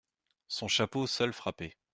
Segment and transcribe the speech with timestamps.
[0.47, 1.77] Son chapeau seul frappait.